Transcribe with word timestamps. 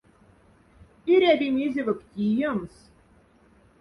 Эряви 1.13 1.47
мезевок 1.55 1.99
тиемс. 2.13 2.75